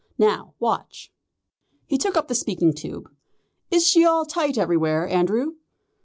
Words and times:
Now, 0.17 0.55
watch." 0.57 1.11
He 1.85 1.99
took 1.99 2.17
up 2.17 2.27
the 2.27 2.33
speaking 2.33 2.73
tube. 2.73 3.07
"Is 3.69 3.85
she 3.87 4.03
all 4.03 4.25
tight 4.25 4.57
everywhere, 4.57 5.07
Andrew?" 5.07 5.57